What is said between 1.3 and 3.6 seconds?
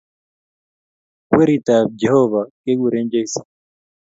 Weritab Jehovah kekuren Jesus